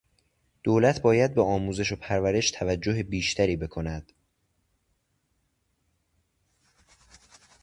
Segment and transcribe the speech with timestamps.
[0.63, 4.11] دولت باید به آموزش و پرورش توجه بیشتری بکند.